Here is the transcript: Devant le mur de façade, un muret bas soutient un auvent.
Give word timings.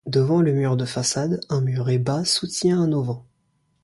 Devant 0.07 0.41
le 0.41 0.51
mur 0.51 0.77
de 0.77 0.85
façade, 0.85 1.41
un 1.49 1.61
muret 1.61 1.99
bas 1.99 2.25
soutient 2.25 2.81
un 2.81 2.91
auvent. 2.91 3.23